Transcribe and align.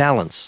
balance. 0.00 0.38